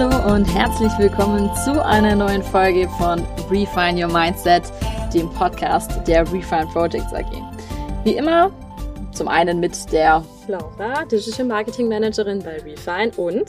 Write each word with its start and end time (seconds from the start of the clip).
Hallo 0.00 0.34
und 0.34 0.46
herzlich 0.46 0.90
willkommen 0.96 1.50
zu 1.62 1.84
einer 1.84 2.16
neuen 2.16 2.42
Folge 2.42 2.88
von 2.96 3.22
Refine 3.50 4.02
Your 4.02 4.10
Mindset, 4.10 4.62
dem 5.12 5.28
Podcast 5.28 5.90
der 6.06 6.22
Refine 6.32 6.66
Projects 6.72 7.12
AG. 7.12 7.30
Wie 8.04 8.12
immer, 8.12 8.50
zum 9.12 9.28
einen 9.28 9.60
mit 9.60 9.92
der 9.92 10.24
Laura, 10.48 11.04
Digital 11.04 11.44
Marketing 11.44 11.86
Managerin 11.88 12.38
bei 12.38 12.62
Refine 12.62 13.12
und 13.18 13.44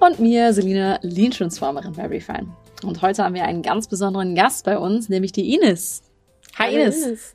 und 0.00 0.18
mir, 0.18 0.54
Selina, 0.54 0.98
Lean 1.02 1.30
Transformerin 1.30 1.92
bei 1.92 2.06
Refine. 2.06 2.48
Und 2.82 3.02
heute 3.02 3.22
haben 3.22 3.34
wir 3.34 3.44
einen 3.44 3.60
ganz 3.60 3.86
besonderen 3.86 4.34
Gast 4.34 4.64
bei 4.64 4.78
uns, 4.78 5.10
nämlich 5.10 5.32
die 5.32 5.54
Ines. 5.54 6.04
Hi 6.58 6.74
Ines. 6.74 7.04
Ines. 7.04 7.34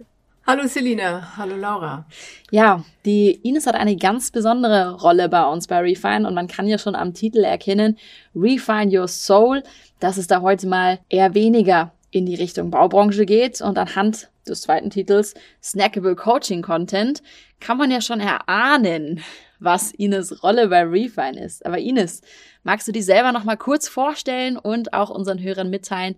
Hallo 0.50 0.66
Selina, 0.66 1.36
hallo 1.36 1.58
Laura. 1.58 2.06
Ja, 2.52 2.82
die 3.04 3.32
Ines 3.32 3.68
hat 3.68 3.76
eine 3.76 3.98
ganz 3.98 4.32
besondere 4.32 4.94
Rolle 4.94 5.28
bei 5.28 5.46
uns 5.46 5.68
bei 5.68 5.80
Refine 5.80 6.26
und 6.26 6.36
man 6.36 6.48
kann 6.48 6.70
ja 6.70 6.78
schon 6.78 6.96
am 6.96 7.14
Titel 7.14 7.44
erkennen, 7.44 7.98
Refine 8.34 8.98
Your 8.98 9.10
Soul, 9.10 9.62
dass 10.00 10.16
es 10.16 10.28
da 10.28 10.40
heute 10.40 10.66
mal 10.68 11.00
eher 11.10 11.34
weniger 11.34 11.92
in 12.12 12.26
die 12.26 12.36
Richtung 12.36 12.72
Baubranche 12.72 13.26
geht 13.26 13.60
und 13.60 13.78
anhand 13.78 14.30
des 14.48 14.62
zweiten 14.62 14.90
Titels 14.90 15.34
Snackable 15.62 16.16
Coaching 16.16 16.62
Content 16.62 17.22
kann 17.60 17.78
man 17.78 17.92
ja 17.92 18.00
schon 18.00 18.22
erahnen, 18.22 19.22
was 19.60 19.92
Ines 19.92 20.44
Rolle 20.44 20.70
bei 20.70 20.84
Refine 20.84 21.44
ist. 21.44 21.66
Aber 21.66 21.78
Ines, 21.78 22.22
magst 22.64 22.88
du 22.88 22.94
dich 22.94 23.04
selber 23.04 23.34
noch 23.34 23.44
mal 23.44 23.58
kurz 23.58 23.90
vorstellen 23.90 24.56
und 24.56 24.94
auch 24.94 25.10
unseren 25.10 25.44
Hörern 25.44 25.70
mitteilen, 25.70 26.16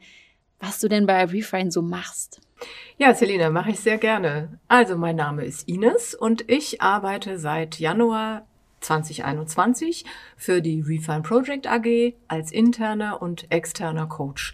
was 0.60 0.80
du 0.80 0.88
denn 0.88 1.06
bei 1.06 1.24
Refine 1.26 1.72
so 1.72 1.82
machst? 1.82 2.42
Ja, 2.98 3.14
Selina, 3.14 3.50
mache 3.50 3.72
ich 3.72 3.80
sehr 3.80 3.98
gerne. 3.98 4.60
Also, 4.68 4.98
mein 4.98 5.16
Name 5.16 5.46
ist 5.46 5.68
Ines 5.68 6.14
und 6.14 6.50
ich 6.50 6.82
arbeite 6.82 7.40
seit 7.40 7.80
Januar 7.80 8.46
2021 8.82 10.06
für 10.36 10.62
die 10.62 10.82
Refine 10.82 11.22
Project 11.22 11.68
AG 11.68 12.14
als 12.28 12.52
interner 12.52 13.22
und 13.22 13.52
externer 13.52 14.08
Coach. 14.08 14.54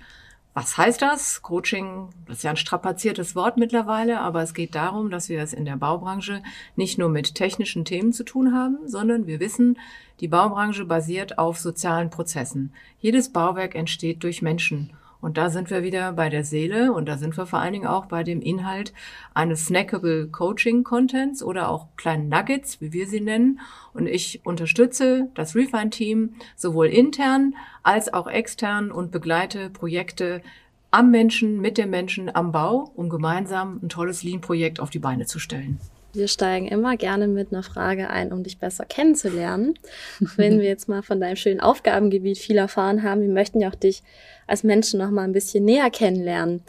Was 0.54 0.78
heißt 0.78 1.02
das? 1.02 1.42
Coaching, 1.42 2.12
das 2.28 2.38
ist 2.38 2.44
ja 2.44 2.52
ein 2.52 2.56
strapaziertes 2.56 3.36
Wort 3.36 3.58
mittlerweile, 3.58 4.22
aber 4.22 4.42
es 4.42 4.54
geht 4.54 4.74
darum, 4.74 5.10
dass 5.10 5.28
wir 5.28 5.42
es 5.42 5.52
in 5.52 5.66
der 5.66 5.76
Baubranche 5.76 6.42
nicht 6.78 6.98
nur 6.98 7.10
mit 7.10 7.36
technischen 7.36 7.84
Themen 7.84 8.14
zu 8.14 8.24
tun 8.24 8.54
haben, 8.54 8.78
sondern 8.86 9.28
wir 9.28 9.42
wissen, 9.42 9.78
die 10.22 10.30
Baubranche 10.30 10.86
basiert 10.86 11.38
auf 11.38 11.60
sozialen 11.60 12.10
Prozessen. 12.10 12.74
Jedes 13.00 13.34
Bauwerk 13.34 13.76
entsteht 13.76 14.24
durch 14.24 14.42
Menschen. 14.42 14.94
Und 15.26 15.38
da 15.38 15.50
sind 15.50 15.72
wir 15.72 15.82
wieder 15.82 16.12
bei 16.12 16.30
der 16.30 16.44
Seele 16.44 16.94
und 16.94 17.08
da 17.08 17.18
sind 17.18 17.36
wir 17.36 17.48
vor 17.48 17.58
allen 17.58 17.74
Dingen 17.74 17.88
auch 17.88 18.06
bei 18.06 18.22
dem 18.22 18.42
Inhalt 18.42 18.94
eines 19.34 19.66
snackable 19.66 20.28
Coaching 20.28 20.84
Contents 20.84 21.42
oder 21.42 21.70
auch 21.70 21.88
kleinen 21.98 22.30
Nuggets, 22.30 22.80
wie 22.80 22.94
wir 22.94 23.08
sie 23.08 23.22
nennen. 23.22 23.60
Und 23.96 24.06
ich 24.06 24.46
unterstütze 24.46 25.32
das 25.34 25.56
Refine 25.56 25.90
Team 25.90 26.36
sowohl 26.56 26.90
intern 26.90 27.56
als 27.82 28.14
auch 28.14 28.28
extern 28.28 28.92
und 28.92 29.10
begleite 29.12 29.72
Projekte 29.72 30.44
am 30.92 31.10
Menschen, 31.10 31.60
mit 31.60 31.80
dem 31.80 31.90
Menschen 31.90 32.30
am 32.36 32.52
Bau, 32.52 32.92
um 32.96 33.10
gemeinsam 33.10 33.80
ein 33.82 33.90
tolles 33.90 34.22
Lean-Projekt 34.22 34.80
auf 34.80 34.92
die 34.92 35.00
Beine 35.00 35.26
zu 35.26 35.40
stellen. 35.40 35.80
Wir 36.16 36.28
steigen 36.28 36.68
immer 36.68 36.98
gerne 36.98 37.28
mit 37.28 37.52
einer 37.52 37.64
Frage 37.64 38.10
ein, 38.10 38.32
um 38.32 38.44
dich 38.44 38.58
besser 38.58 38.86
kennenzulernen. 38.86 39.76
Wenn 40.38 40.60
wir 40.60 40.68
jetzt 40.68 40.88
mal 40.88 41.02
von 41.02 41.20
deinem 41.20 41.36
schönen 41.36 41.60
Aufgabengebiet 41.60 42.38
viel 42.38 42.58
erfahren 42.58 43.04
haben, 43.04 43.22
wir 43.22 43.30
möchten 43.30 43.62
ja 43.62 43.70
auch 43.70 43.76
dich 43.76 44.04
als 44.48 44.64
Menschen 44.64 45.00
noch 45.00 45.12
mal 45.12 45.24
ein 45.24 45.34
bisschen 45.34 45.66
näher 45.66 45.90
kennenlernen. 45.90 46.64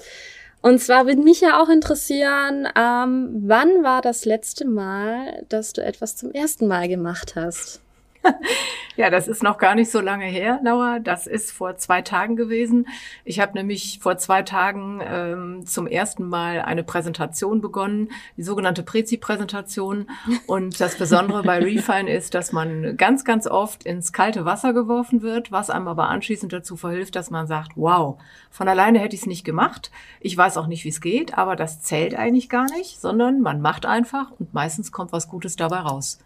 Und 0.63 0.81
zwar 0.81 1.07
würde 1.07 1.23
mich 1.23 1.41
ja 1.41 1.63
auch 1.63 1.69
interessieren, 1.69 2.67
ähm, 2.77 3.43
wann 3.47 3.85
war 3.85 4.03
das 4.03 4.25
letzte 4.25 4.67
Mal, 4.67 5.45
dass 5.49 5.73
du 5.73 5.83
etwas 5.83 6.17
zum 6.17 6.33
ersten 6.33 6.67
Mal 6.67 6.89
gemacht 6.89 7.37
hast? 7.37 7.81
ja, 8.97 9.11
das 9.11 9.29
ist 9.29 9.43
noch 9.43 9.59
gar 9.59 9.75
nicht 9.75 9.91
so 9.91 10.01
lange 10.01 10.27
her, 10.27 10.61
Laura. 10.63 10.99
Das 10.99 11.27
ist 11.27 11.53
vor 11.53 11.77
zwei 11.77 12.03
Tagen 12.03 12.37
gewesen. 12.37 12.87
Ich 13.25 13.41
habe 13.41 13.55
nämlich 13.55 13.99
vor 14.01 14.19
zwei 14.19 14.43
Tagen 14.43 15.01
ähm, 15.05 15.67
zum 15.67 15.87
ersten 15.87 16.29
Mal 16.29 16.61
eine 16.61 16.83
Präsentation 16.83 17.61
begonnen, 17.61 18.11
die 18.37 18.43
sogenannte 18.43 18.83
Prezi-Präsentation. 18.83 20.09
Und 20.47 20.81
das 20.81 20.97
Besondere 20.97 21.43
bei 21.43 21.59
Refine 21.63 22.13
ist, 22.13 22.35
dass 22.35 22.53
man 22.53 22.97
ganz, 22.97 23.25
ganz 23.25 23.47
oft 23.47 23.85
ins 23.85 24.13
kalte 24.13 24.45
Wasser 24.45 24.73
geworfen 24.73 25.23
wird, 25.23 25.53
was 25.53 25.71
einem 25.71 25.89
aber 25.89 26.09
anschließend 26.09 26.53
dazu 26.53 26.77
verhilft, 26.77 27.17
dass 27.17 27.31
man 27.31 27.47
sagt, 27.47 27.73
wow, 27.77 28.19
von 28.51 28.69
alleine 28.69 28.99
hätte 28.99 29.15
ich 29.15 29.23
es 29.23 29.27
nicht 29.27 29.45
gemacht. 29.45 29.91
Ich 30.21 30.37
weiß 30.37 30.57
auch 30.57 30.67
nicht, 30.67 30.85
wie 30.85 30.89
es 30.91 31.01
geht, 31.01 31.37
aber 31.37 31.57
das 31.57 31.83
zählt 31.83 32.15
eigentlich 32.15 32.49
gar 32.49 32.67
nicht, 32.77 33.01
sondern 33.01 33.41
man 33.41 33.61
macht 33.61 33.87
einfach 33.87 34.31
und 34.39 34.55
meistens 34.55 34.93
kommt 34.93 35.13
was 35.13 35.29
Gutes 35.29 35.57
dabei 35.57 35.79
raus. 35.79 36.19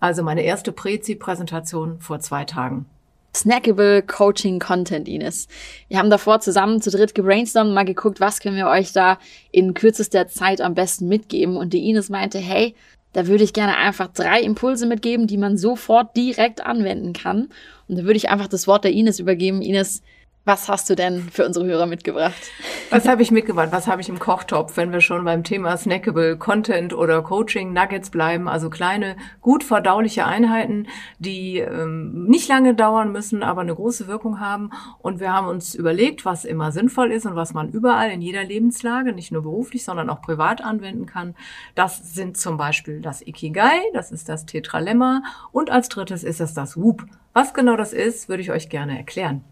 Also 0.00 0.22
meine 0.22 0.42
erste 0.42 0.72
Prezi-Präsentation 0.72 2.00
vor 2.00 2.20
zwei 2.20 2.44
Tagen. 2.44 2.86
Snackable 3.34 4.02
Coaching 4.02 4.58
Content, 4.58 5.06
Ines. 5.06 5.46
Wir 5.88 5.98
haben 5.98 6.10
davor 6.10 6.40
zusammen 6.40 6.82
zu 6.82 6.90
dritt 6.90 7.14
gebrainstormt, 7.14 7.72
mal 7.72 7.84
geguckt, 7.84 8.18
was 8.18 8.40
können 8.40 8.56
wir 8.56 8.66
euch 8.66 8.92
da 8.92 9.18
in 9.52 9.74
kürzester 9.74 10.26
Zeit 10.26 10.60
am 10.60 10.74
besten 10.74 11.06
mitgeben. 11.06 11.56
Und 11.56 11.72
die 11.72 11.88
Ines 11.88 12.08
meinte, 12.08 12.38
hey, 12.38 12.74
da 13.12 13.26
würde 13.26 13.44
ich 13.44 13.52
gerne 13.52 13.76
einfach 13.76 14.08
drei 14.08 14.40
Impulse 14.40 14.86
mitgeben, 14.86 15.26
die 15.26 15.36
man 15.36 15.56
sofort 15.58 16.16
direkt 16.16 16.64
anwenden 16.64 17.12
kann. 17.12 17.48
Und 17.88 17.98
da 17.98 18.02
würde 18.02 18.16
ich 18.16 18.30
einfach 18.30 18.48
das 18.48 18.66
Wort 18.66 18.84
der 18.84 18.92
Ines 18.92 19.20
übergeben. 19.20 19.62
Ines, 19.62 20.02
was 20.50 20.68
hast 20.68 20.90
du 20.90 20.96
denn 20.96 21.28
für 21.30 21.46
unsere 21.46 21.64
Hörer 21.64 21.86
mitgebracht? 21.86 22.50
Was 22.90 23.06
habe 23.06 23.22
ich 23.22 23.30
mitgebracht? 23.30 23.68
Was 23.70 23.86
habe 23.86 24.02
ich 24.02 24.08
im 24.08 24.18
Kochtopf, 24.18 24.76
wenn 24.76 24.90
wir 24.90 25.00
schon 25.00 25.24
beim 25.24 25.44
Thema 25.44 25.76
Snackable 25.76 26.36
Content 26.38 26.92
oder 26.92 27.22
Coaching 27.22 27.72
Nuggets 27.72 28.10
bleiben? 28.10 28.48
Also 28.48 28.68
kleine, 28.68 29.14
gut 29.42 29.62
verdauliche 29.62 30.26
Einheiten, 30.26 30.88
die 31.20 31.58
ähm, 31.58 32.24
nicht 32.24 32.48
lange 32.48 32.74
dauern 32.74 33.12
müssen, 33.12 33.44
aber 33.44 33.60
eine 33.60 33.76
große 33.76 34.08
Wirkung 34.08 34.40
haben. 34.40 34.70
Und 34.98 35.20
wir 35.20 35.32
haben 35.32 35.46
uns 35.46 35.76
überlegt, 35.76 36.24
was 36.24 36.44
immer 36.44 36.72
sinnvoll 36.72 37.12
ist 37.12 37.26
und 37.26 37.36
was 37.36 37.54
man 37.54 37.70
überall 37.70 38.10
in 38.10 38.20
jeder 38.20 38.42
Lebenslage, 38.42 39.12
nicht 39.12 39.30
nur 39.30 39.42
beruflich, 39.42 39.84
sondern 39.84 40.10
auch 40.10 40.20
privat 40.20 40.64
anwenden 40.64 41.06
kann. 41.06 41.36
Das 41.76 42.12
sind 42.12 42.36
zum 42.36 42.56
Beispiel 42.56 43.00
das 43.00 43.24
Ikigai, 43.24 43.78
das 43.94 44.10
ist 44.10 44.28
das 44.28 44.46
Tetralemma 44.46 45.22
und 45.52 45.70
als 45.70 45.88
drittes 45.88 46.24
ist 46.24 46.40
es 46.40 46.54
das 46.54 46.76
Whoop. 46.76 47.04
Was 47.34 47.54
genau 47.54 47.76
das 47.76 47.92
ist, 47.92 48.28
würde 48.28 48.42
ich 48.42 48.50
euch 48.50 48.68
gerne 48.68 48.98
erklären. 48.98 49.44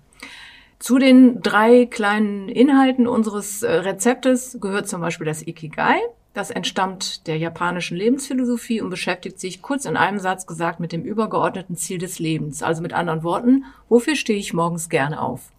Zu 0.78 0.98
den 0.98 1.42
drei 1.42 1.86
kleinen 1.86 2.48
Inhalten 2.48 3.08
unseres 3.08 3.62
äh, 3.62 3.70
Rezeptes 3.70 4.58
gehört 4.60 4.88
zum 4.88 5.00
Beispiel 5.00 5.26
das 5.26 5.46
Ikigai. 5.46 5.98
Das 6.34 6.50
entstammt 6.50 7.26
der 7.26 7.36
japanischen 7.36 7.96
Lebensphilosophie 7.96 8.80
und 8.80 8.90
beschäftigt 8.90 9.40
sich 9.40 9.60
kurz 9.60 9.86
in 9.86 9.96
einem 9.96 10.20
Satz 10.20 10.46
gesagt 10.46 10.78
mit 10.78 10.92
dem 10.92 11.02
übergeordneten 11.02 11.74
Ziel 11.74 11.98
des 11.98 12.20
Lebens. 12.20 12.62
Also 12.62 12.80
mit 12.80 12.92
anderen 12.92 13.24
Worten, 13.24 13.64
wofür 13.88 14.14
stehe 14.14 14.38
ich 14.38 14.54
morgens 14.54 14.88
gerne 14.88 15.20
auf? 15.20 15.50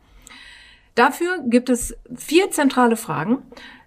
Dafür 1.00 1.46
gibt 1.48 1.70
es 1.70 1.96
vier 2.14 2.52
zentrale 2.52 2.98
Fragen, 2.98 3.38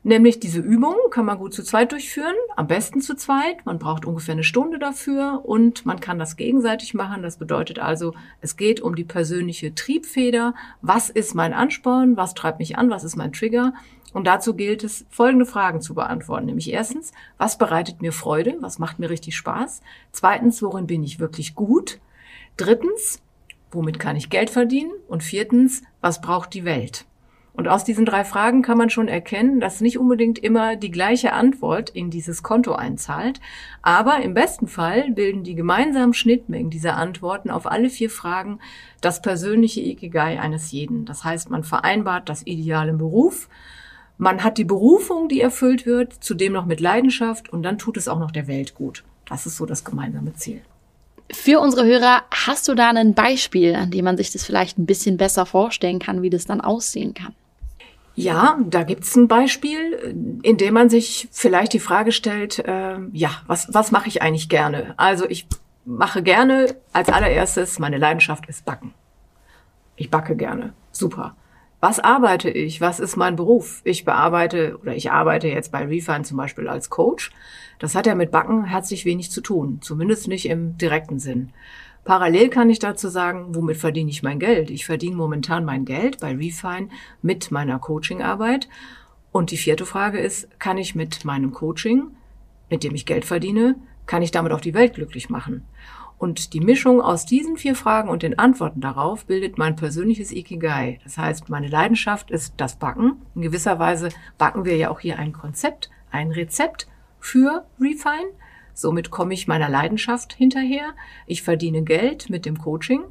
nämlich 0.03 0.41
diese 0.41 0.61
Übung 0.61 0.95
kann 1.11 1.27
man 1.27 1.37
gut 1.37 1.53
zu 1.53 1.63
zweit 1.63 1.93
durchführen, 1.93 2.35
am 2.57 2.69
besten 2.69 3.03
zu 3.03 3.15
zweit. 3.17 3.67
Man 3.67 3.79
braucht 3.79 4.07
ungefähr 4.07 4.33
eine 4.33 4.45
Stunde 4.45 4.79
dafür 4.79 5.43
und 5.45 5.85
man 5.85 6.01
kann 6.01 6.19
das 6.19 6.37
gegenseitig 6.37 6.95
machen. 6.95 7.23
Das 7.23 7.37
bedeutet 7.37 7.79
also, 7.79 8.15
es 8.41 8.57
geht 8.57 8.81
um 8.81 8.95
die 8.95 9.05
persönliche 9.05 9.75
Triebfeder. 9.75 10.55
Was 10.81 11.11
ist 11.11 11.35
mein 11.35 11.53
Ansporn? 11.53 12.17
Was 12.17 12.33
treibt 12.33 12.61
mich 12.61 12.79
an? 12.79 12.89
Was 12.89 13.05
ist 13.05 13.17
mein 13.17 13.35
Trigger? 13.35 13.75
Und 14.15 14.27
dazu 14.27 14.55
gilt 14.55 14.83
es, 14.83 15.05
folgende 15.11 15.45
Fragen 15.45 15.83
zu 15.83 15.93
beantworten. 15.93 16.47
Nämlich 16.47 16.73
erstens, 16.73 17.13
was 17.37 17.59
bereitet 17.59 18.01
mir 18.01 18.13
Freude? 18.13 18.57
Was 18.61 18.79
macht 18.79 18.99
mir 18.99 19.11
richtig 19.11 19.37
Spaß? 19.37 19.83
Zweitens, 20.13 20.63
worin 20.63 20.87
bin 20.87 21.05
ich 21.05 21.21
wirklich 21.21 21.55
gut? 21.55 21.99
Drittens, 22.57 23.21
womit 23.73 23.99
kann 23.99 24.17
ich 24.17 24.31
Geld 24.31 24.51
verdienen? 24.51 24.93
Und 25.09 25.23
viertens, 25.23 25.83
was 26.01 26.21
braucht 26.21 26.55
die 26.55 26.65
Welt? 26.65 27.07
Und 27.55 27.69
aus 27.69 27.85
diesen 27.85 28.07
drei 28.07 28.25
Fragen 28.25 28.63
kann 28.63 28.79
man 28.79 28.89
schon 28.89 29.09
erkennen, 29.09 29.61
dass 29.61 29.83
nicht 29.83 29.99
unbedingt 29.99 30.39
immer 30.39 30.77
die 30.77 30.91
gleiche 30.91 31.35
Antwort 31.35 31.91
in 31.91 32.11
dieses 32.11 32.43
Konto 32.43 32.73
einzahlt. 32.73 33.41
Aber 33.83 34.23
im 34.23 34.33
besten 34.33 34.69
Fall 34.69 35.11
bilden 35.11 35.45
die 35.45 35.55
gemeinsamen 35.55 36.15
Schnittmengen 36.15 36.71
dieser 36.71 36.97
Antworten 36.97 37.51
auf 37.51 37.67
alle 37.67 37.91
vier 37.91 38.09
Fragen 38.09 38.59
das 39.03 39.21
persönliche 39.21 39.81
Ikigai 39.81 40.41
eines 40.41 40.71
jeden. 40.73 41.05
Das 41.05 41.25
heißt, 41.25 41.51
man 41.51 41.63
vereinbart 41.63 42.29
das 42.31 42.47
ideale 42.47 42.95
Beruf, 42.95 43.49
man 44.19 44.45
hat 44.45 44.57
die 44.57 44.65
Berufung, 44.65 45.29
die 45.29 45.41
erfüllt 45.41 45.85
wird, 45.85 46.13
zudem 46.13 46.53
noch 46.53 46.65
mit 46.65 46.81
Leidenschaft 46.81 47.53
und 47.53 47.65
dann 47.65 47.77
tut 47.77 47.97
es 47.97 48.07
auch 48.09 48.21
noch 48.21 48.31
der 48.31 48.47
Welt 48.47 48.75
gut. 48.75 49.03
Das 49.25 49.47
ist 49.47 49.57
so 49.57 49.67
das 49.67 49.85
gemeinsame 49.85 50.33
Ziel. 50.35 50.63
Für 51.33 51.61
unsere 51.61 51.87
Hörer, 51.87 52.23
hast 52.31 52.69
du 52.69 52.75
da 52.75 52.91
ein 52.91 53.15
Beispiel, 53.15 53.75
an 53.75 53.91
dem 53.91 54.05
man 54.05 54.17
sich 54.17 54.33
das 54.33 54.45
vielleicht 54.45 54.79
ein 54.79 54.87
bisschen 54.87 55.17
besser 55.17 55.47
vorstellen 55.47 55.99
kann, 55.99 56.23
wie 56.23 56.31
das 56.31 56.45
dann 56.45 56.61
aussehen 56.61 57.15
kann? 57.15 57.35
Ja, 58.15 58.59
da 58.67 58.83
gibt's 58.83 59.17
ein 59.17 59.27
Beispiel, 59.29 60.39
in 60.43 60.59
dem 60.59 60.75
man 60.75 60.91
sich 60.91 61.29
vielleicht 61.33 61.73
die 61.73 61.81
Frage 61.81 62.13
stellt, 62.13 62.59
äh, 62.59 62.99
ja, 63.13 63.31
was, 63.47 63.73
was 63.73 63.91
mache 63.91 64.09
ich 64.09 64.21
eigentlich 64.21 64.51
gerne? 64.51 64.93
Also 64.99 65.27
ich 65.27 65.47
mache 65.87 66.23
gerne 66.23 66.77
als 66.93 67.09
allererstes, 67.09 67.79
meine 67.79 67.97
Leidenschaft 67.97 68.47
ist 68.49 68.67
Backen. 68.67 68.93
Ich 69.97 70.11
backe 70.11 70.37
gerne. 70.37 70.75
Super. 70.93 71.35
Was 71.85 71.99
arbeite 71.99 72.49
ich? 72.49 72.81
Was 72.81 73.01
ist 73.01 73.17
mein 73.17 73.35
Beruf? 73.35 73.81
Ich 73.83 74.05
bearbeite 74.05 74.79
oder 74.81 74.95
ich 74.95 75.11
arbeite 75.11 75.49
jetzt 75.49 75.73
bei 75.73 75.85
Refine 75.85 76.23
zum 76.23 76.37
Beispiel 76.37 76.69
als 76.69 76.91
Coach. 76.91 77.33
Das 77.81 77.97
hat 77.97 78.07
ja 78.07 78.15
mit 78.15 78.31
Backen 78.31 78.63
herzlich 78.63 79.05
wenig 79.05 79.33
zu 79.33 79.41
tun, 79.41 79.81
zumindest 79.83 80.29
nicht 80.29 80.47
im 80.47 80.79
direkten 80.79 81.19
Sinn. 81.19 81.51
Parallel 82.05 82.51
kann 82.51 82.71
ich 82.71 82.79
dazu 82.79 83.09
sagen, 83.09 83.57
womit 83.57 83.79
verdiene 83.79 84.11
ich 84.11 84.23
mein 84.23 84.39
Geld? 84.39 84.71
Ich 84.71 84.87
verdiene 84.87 85.17
momentan 85.17 85.65
mein 85.65 85.85
Geld 85.85 86.21
bei 86.21 86.37
Refine 86.37 86.89
mit 87.21 87.51
meiner 87.51 87.81
Coachingarbeit. 87.81 88.69
Und 89.33 89.51
die 89.51 89.57
vierte 89.57 89.85
Frage 89.85 90.21
ist, 90.21 90.61
kann 90.61 90.79
ich 90.79 90.95
mit 90.95 91.25
meinem 91.25 91.51
Coaching, 91.51 92.13
mit 92.71 92.85
dem 92.85 92.95
ich 92.95 93.07
Geld 93.07 93.25
verdiene, 93.25 93.75
kann 94.07 94.23
ich 94.23 94.31
damit 94.31 94.53
auch 94.53 94.61
die 94.61 94.75
Welt 94.75 94.95
glücklich 94.95 95.31
machen? 95.31 95.65
Und 96.23 96.53
die 96.53 96.61
Mischung 96.61 97.01
aus 97.01 97.27
diesen 97.27 97.57
vier 97.57 97.75
Fragen 97.75 98.09
und 98.09 98.23
den 98.23 98.39
Antworten 98.39 98.81
darauf 98.81 99.27
bildet 99.27 99.59
mein 99.59 99.75
persönliches 99.75 100.31
Ikigai. 100.31 101.01
Das 101.03 101.19
heißt, 101.19 101.49
meine 101.49 101.67
Leidenschaft 101.67 102.31
ist 102.31 102.55
das 102.59 102.77
Backen. 102.77 103.17
In 103.35 103.43
gewisser 103.43 103.81
Weise 103.81 104.11
backen 104.39 104.65
wir 104.65 104.77
ja 104.77 104.91
auch 104.91 105.01
hier 105.01 105.19
ein 105.19 105.33
Konzept, 105.33 105.91
ein 106.13 106.31
Rezept 106.31 106.87
für 107.19 107.67
Refine. 107.81 108.31
Somit 108.73 109.11
komme 109.11 109.35
ich 109.35 109.49
meiner 109.49 109.69
Leidenschaft 109.69 110.33
hinterher. 110.33 110.93
Ich 111.27 111.43
verdiene 111.43 111.83
Geld 111.83 112.31
mit 112.31 112.47
dem 112.47 112.57
Coaching, 112.57 113.03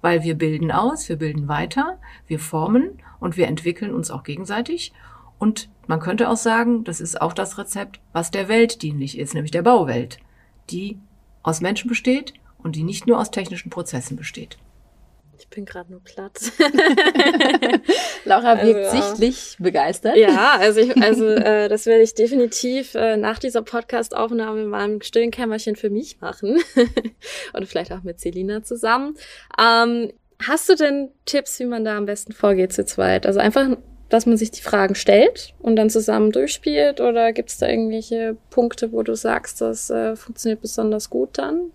weil 0.00 0.24
wir 0.24 0.34
bilden 0.34 0.72
aus, 0.72 1.08
wir 1.08 1.18
bilden 1.18 1.46
weiter, 1.46 2.00
wir 2.26 2.40
formen 2.40 3.00
und 3.20 3.36
wir 3.36 3.46
entwickeln 3.46 3.94
uns 3.94 4.10
auch 4.10 4.24
gegenseitig. 4.24 4.92
Und 5.38 5.68
man 5.86 6.00
könnte 6.00 6.28
auch 6.28 6.36
sagen, 6.36 6.82
das 6.82 7.00
ist 7.00 7.20
auch 7.22 7.32
das 7.32 7.58
Rezept, 7.58 8.00
was 8.12 8.32
der 8.32 8.48
Welt 8.48 8.82
dienlich 8.82 9.18
ist, 9.18 9.34
nämlich 9.34 9.52
der 9.52 9.62
Bauwelt, 9.62 10.18
die 10.68 10.98
aus 11.44 11.60
Menschen 11.60 11.88
besteht 11.88 12.34
und 12.58 12.76
die 12.76 12.82
nicht 12.82 13.06
nur 13.06 13.20
aus 13.20 13.30
technischen 13.30 13.70
Prozessen 13.70 14.16
besteht. 14.16 14.58
Ich 15.38 15.48
bin 15.48 15.64
gerade 15.64 15.90
nur 15.90 16.02
platt. 16.02 16.40
Laura 18.24 18.62
wirkt 18.62 18.86
also, 18.86 18.96
sichtlich 18.96 19.56
begeistert. 19.58 20.16
Ja, 20.16 20.56
also 20.58 20.80
ich, 20.80 20.96
also 20.96 21.26
äh, 21.26 21.68
das 21.68 21.86
werde 21.86 22.02
ich 22.02 22.14
definitiv 22.14 22.94
äh, 22.94 23.16
nach 23.16 23.38
dieser 23.38 23.62
Podcast-Aufnahme 23.62 24.62
in 24.62 24.68
meinem 24.68 25.02
stillen 25.02 25.30
Kämmerchen 25.30 25.76
für 25.76 25.90
mich 25.90 26.20
machen 26.20 26.58
und 27.52 27.66
vielleicht 27.66 27.92
auch 27.92 28.02
mit 28.02 28.20
Selina 28.20 28.62
zusammen. 28.62 29.16
Ähm, 29.60 30.12
hast 30.42 30.68
du 30.68 30.74
denn 30.74 31.10
Tipps, 31.26 31.58
wie 31.60 31.66
man 31.66 31.84
da 31.84 31.96
am 31.96 32.06
besten 32.06 32.32
vorgeht 32.32 32.72
zu 32.72 32.84
zweit? 32.84 33.26
Also 33.26 33.40
einfach, 33.40 33.76
dass 34.08 34.26
man 34.26 34.36
sich 34.36 34.50
die 34.50 34.62
Fragen 34.62 34.94
stellt 34.94 35.54
und 35.58 35.76
dann 35.76 35.90
zusammen 35.90 36.32
durchspielt 36.32 37.00
oder 37.00 37.32
gibt 37.32 37.50
es 37.50 37.58
da 37.58 37.68
irgendwelche 37.68 38.36
Punkte, 38.50 38.92
wo 38.92 39.02
du 39.02 39.14
sagst, 39.14 39.60
das 39.60 39.90
äh, 39.90 40.16
funktioniert 40.16 40.62
besonders 40.62 41.10
gut 41.10 41.38
dann? 41.38 41.72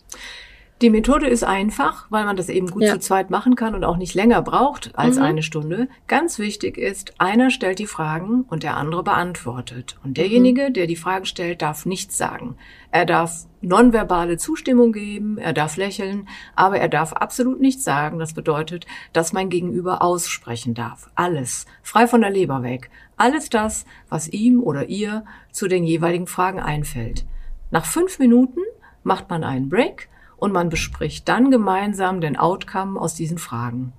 Die 0.81 0.89
Methode 0.89 1.27
ist 1.27 1.43
einfach, 1.43 2.07
weil 2.09 2.25
man 2.25 2.35
das 2.35 2.49
eben 2.49 2.65
gut 2.65 2.81
ja. 2.81 2.93
zu 2.93 2.99
zweit 2.99 3.29
machen 3.29 3.55
kann 3.55 3.75
und 3.75 3.83
auch 3.83 3.97
nicht 3.97 4.15
länger 4.15 4.41
braucht 4.41 4.89
als 4.95 5.17
mhm. 5.17 5.21
eine 5.21 5.43
Stunde. 5.43 5.87
Ganz 6.07 6.39
wichtig 6.39 6.75
ist, 6.75 7.13
einer 7.19 7.51
stellt 7.51 7.77
die 7.77 7.85
Fragen 7.85 8.45
und 8.49 8.63
der 8.63 8.77
andere 8.77 9.03
beantwortet. 9.03 9.99
Und 10.03 10.17
derjenige, 10.17 10.69
mhm. 10.69 10.73
der 10.73 10.87
die 10.87 10.95
Fragen 10.95 11.25
stellt, 11.25 11.61
darf 11.61 11.85
nichts 11.85 12.17
sagen. 12.17 12.55
Er 12.89 13.05
darf 13.05 13.45
nonverbale 13.61 14.37
Zustimmung 14.37 14.91
geben, 14.91 15.37
er 15.37 15.53
darf 15.53 15.77
lächeln, 15.77 16.27
aber 16.55 16.79
er 16.79 16.89
darf 16.89 17.13
absolut 17.13 17.61
nichts 17.61 17.83
sagen. 17.83 18.17
Das 18.17 18.33
bedeutet, 18.33 18.87
dass 19.13 19.33
mein 19.33 19.51
Gegenüber 19.51 20.01
aussprechen 20.01 20.73
darf. 20.73 21.11
Alles. 21.13 21.67
Frei 21.83 22.07
von 22.07 22.21
der 22.21 22.31
Leber 22.31 22.63
weg. 22.63 22.89
Alles 23.17 23.51
das, 23.51 23.85
was 24.09 24.29
ihm 24.29 24.63
oder 24.63 24.89
ihr 24.89 25.25
zu 25.51 25.67
den 25.67 25.83
jeweiligen 25.83 26.25
Fragen 26.25 26.59
einfällt. 26.59 27.23
Nach 27.69 27.85
fünf 27.85 28.17
Minuten 28.17 28.61
macht 29.03 29.29
man 29.29 29.43
einen 29.43 29.69
Break 29.69 30.09
und 30.41 30.51
man 30.51 30.69
bespricht 30.69 31.29
dann 31.29 31.51
gemeinsam 31.51 32.19
den 32.19 32.35
Outcome 32.35 32.99
aus 32.99 33.13
diesen 33.13 33.37
Fragen. 33.37 33.93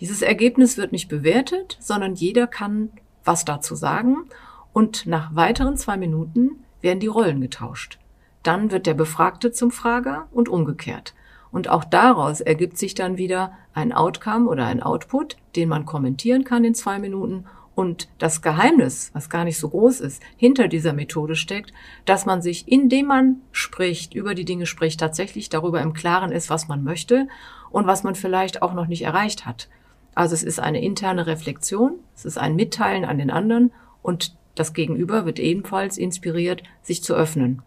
Dieses 0.00 0.20
Ergebnis 0.20 0.76
wird 0.76 0.92
nicht 0.92 1.08
bewertet, 1.08 1.78
sondern 1.80 2.14
jeder 2.14 2.46
kann 2.46 2.90
was 3.24 3.46
dazu 3.46 3.74
sagen 3.74 4.26
und 4.74 5.06
nach 5.06 5.34
weiteren 5.34 5.78
zwei 5.78 5.96
Minuten 5.96 6.62
werden 6.82 7.00
die 7.00 7.06
Rollen 7.06 7.40
getauscht. 7.40 7.98
Dann 8.42 8.70
wird 8.70 8.86
der 8.86 8.92
Befragte 8.92 9.50
zum 9.50 9.70
Frager 9.70 10.28
und 10.30 10.50
umgekehrt. 10.50 11.14
Und 11.50 11.70
auch 11.70 11.84
daraus 11.84 12.42
ergibt 12.42 12.76
sich 12.76 12.94
dann 12.94 13.16
wieder 13.16 13.52
ein 13.72 13.94
Outcome 13.94 14.46
oder 14.46 14.66
ein 14.66 14.82
Output, 14.82 15.38
den 15.56 15.70
man 15.70 15.86
kommentieren 15.86 16.44
kann 16.44 16.64
in 16.64 16.74
zwei 16.74 16.98
Minuten 16.98 17.46
und 17.78 18.08
das 18.18 18.42
Geheimnis, 18.42 19.12
was 19.12 19.30
gar 19.30 19.44
nicht 19.44 19.56
so 19.56 19.68
groß 19.68 20.00
ist, 20.00 20.20
hinter 20.36 20.66
dieser 20.66 20.92
Methode 20.92 21.36
steckt, 21.36 21.72
dass 22.06 22.26
man 22.26 22.42
sich, 22.42 22.66
indem 22.66 23.06
man 23.06 23.36
spricht, 23.52 24.14
über 24.14 24.34
die 24.34 24.44
Dinge 24.44 24.66
spricht, 24.66 24.98
tatsächlich 24.98 25.48
darüber 25.48 25.80
im 25.80 25.92
Klaren 25.92 26.32
ist, 26.32 26.50
was 26.50 26.66
man 26.66 26.82
möchte 26.82 27.28
und 27.70 27.86
was 27.86 28.02
man 28.02 28.16
vielleicht 28.16 28.62
auch 28.62 28.74
noch 28.74 28.88
nicht 28.88 29.02
erreicht 29.02 29.46
hat. 29.46 29.68
Also 30.16 30.34
es 30.34 30.42
ist 30.42 30.58
eine 30.58 30.82
interne 30.82 31.28
Reflexion, 31.28 32.00
es 32.16 32.24
ist 32.24 32.36
ein 32.36 32.56
Mitteilen 32.56 33.04
an 33.04 33.16
den 33.16 33.30
anderen 33.30 33.70
und 34.02 34.34
das 34.56 34.72
Gegenüber 34.72 35.24
wird 35.24 35.38
ebenfalls 35.38 35.98
inspiriert, 35.98 36.64
sich 36.82 37.04
zu 37.04 37.14
öffnen. 37.14 37.62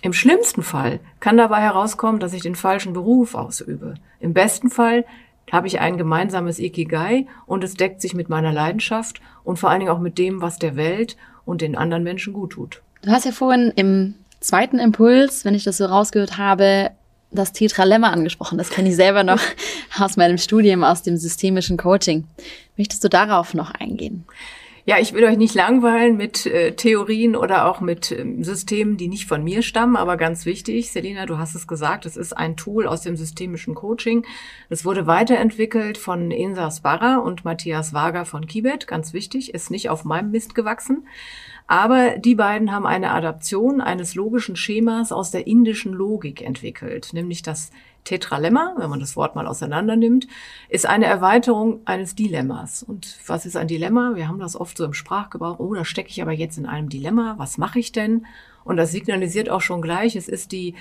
Im 0.00 0.12
schlimmsten 0.12 0.62
Fall 0.62 1.00
kann 1.18 1.36
dabei 1.36 1.60
herauskommen, 1.60 2.20
dass 2.20 2.34
ich 2.34 2.42
den 2.42 2.54
falschen 2.54 2.92
Beruf 2.92 3.34
ausübe. 3.34 3.94
Im 4.20 4.32
besten 4.32 4.70
Fall 4.70 5.04
habe 5.50 5.66
ich 5.66 5.80
ein 5.80 5.96
gemeinsames 5.96 6.58
Ikigai 6.58 7.26
und 7.46 7.62
es 7.62 7.74
deckt 7.74 8.00
sich 8.00 8.14
mit 8.14 8.28
meiner 8.28 8.52
Leidenschaft 8.52 9.20
und 9.44 9.58
vor 9.58 9.70
allen 9.70 9.80
Dingen 9.80 9.92
auch 9.92 10.00
mit 10.00 10.18
dem, 10.18 10.42
was 10.42 10.58
der 10.58 10.76
Welt 10.76 11.16
und 11.44 11.60
den 11.60 11.76
anderen 11.76 12.02
Menschen 12.02 12.32
gut 12.32 12.52
tut. 12.52 12.82
Du 13.02 13.10
hast 13.10 13.24
ja 13.24 13.32
vorhin 13.32 13.72
im 13.76 14.14
zweiten 14.40 14.78
Impuls, 14.78 15.44
wenn 15.44 15.54
ich 15.54 15.64
das 15.64 15.76
so 15.76 15.86
rausgehört 15.86 16.38
habe, 16.38 16.90
das 17.30 17.52
Tetralemma 17.52 18.10
angesprochen. 18.10 18.58
Das 18.58 18.70
kenne 18.70 18.88
ich 18.88 18.96
selber 18.96 19.22
noch 19.22 19.40
aus 19.98 20.16
meinem 20.16 20.38
Studium, 20.38 20.84
aus 20.84 21.02
dem 21.02 21.16
systemischen 21.16 21.76
Coaching. 21.76 22.24
Möchtest 22.76 23.04
du 23.04 23.08
darauf 23.08 23.54
noch 23.54 23.70
eingehen? 23.70 24.24
Ja, 24.88 25.00
ich 25.00 25.14
will 25.14 25.24
euch 25.24 25.36
nicht 25.36 25.56
langweilen 25.56 26.16
mit 26.16 26.46
äh, 26.46 26.76
Theorien 26.76 27.34
oder 27.34 27.66
auch 27.66 27.80
mit 27.80 28.12
ähm, 28.12 28.44
Systemen, 28.44 28.96
die 28.96 29.08
nicht 29.08 29.26
von 29.26 29.42
mir 29.42 29.62
stammen, 29.62 29.96
aber 29.96 30.16
ganz 30.16 30.46
wichtig, 30.46 30.92
Selina, 30.92 31.26
du 31.26 31.38
hast 31.38 31.56
es 31.56 31.66
gesagt, 31.66 32.06
es 32.06 32.16
ist 32.16 32.32
ein 32.32 32.56
Tool 32.56 32.86
aus 32.86 33.00
dem 33.00 33.16
systemischen 33.16 33.74
Coaching. 33.74 34.24
Es 34.68 34.84
wurde 34.84 35.08
weiterentwickelt 35.08 35.98
von 35.98 36.30
Insa 36.30 36.70
Sparra 36.70 37.16
und 37.16 37.44
Matthias 37.44 37.94
Wager 37.94 38.24
von 38.24 38.46
Kibet, 38.46 38.86
ganz 38.86 39.12
wichtig, 39.12 39.52
ist 39.52 39.72
nicht 39.72 39.90
auf 39.90 40.04
meinem 40.04 40.30
Mist 40.30 40.54
gewachsen. 40.54 41.08
Aber 41.66 42.18
die 42.18 42.36
beiden 42.36 42.70
haben 42.70 42.86
eine 42.86 43.10
Adaption 43.10 43.80
eines 43.80 44.14
logischen 44.14 44.54
Schemas 44.56 45.10
aus 45.10 45.32
der 45.32 45.46
indischen 45.46 45.92
Logik 45.92 46.42
entwickelt, 46.42 47.10
nämlich 47.12 47.42
das 47.42 47.70
Tetralemma, 48.04 48.76
wenn 48.78 48.88
man 48.88 49.00
das 49.00 49.16
Wort 49.16 49.34
mal 49.34 49.48
auseinander 49.48 49.96
nimmt, 49.96 50.28
ist 50.68 50.86
eine 50.86 51.06
Erweiterung 51.06 51.80
eines 51.86 52.14
Dilemmas. 52.14 52.84
Und 52.84 53.18
was 53.26 53.46
ist 53.46 53.56
ein 53.56 53.66
Dilemma? 53.66 54.12
Wir 54.14 54.28
haben 54.28 54.38
das 54.38 54.54
oft 54.54 54.78
so 54.78 54.84
im 54.84 54.94
Sprachgebrauch, 54.94 55.58
oh, 55.58 55.74
da 55.74 55.84
stecke 55.84 56.10
ich 56.10 56.22
aber 56.22 56.32
jetzt 56.32 56.56
in 56.56 56.66
einem 56.66 56.88
Dilemma, 56.88 57.34
was 57.36 57.58
mache 57.58 57.80
ich 57.80 57.90
denn? 57.90 58.26
Und 58.64 58.76
das 58.76 58.92
signalisiert 58.92 59.50
auch 59.50 59.60
schon 59.60 59.82
gleich, 59.82 60.14
es 60.14 60.28
ist 60.28 60.52
die 60.52 60.74